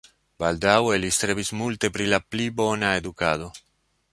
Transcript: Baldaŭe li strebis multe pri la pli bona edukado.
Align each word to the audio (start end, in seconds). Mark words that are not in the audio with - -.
Baldaŭe 0.43 0.95
li 1.03 1.11
strebis 1.17 1.51
multe 1.59 1.91
pri 1.99 2.09
la 2.15 2.21
pli 2.31 2.49
bona 2.63 2.91
edukado. 3.03 3.53